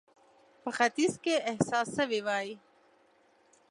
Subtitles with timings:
[0.61, 2.49] په ختیځ کې احساس سوې وای.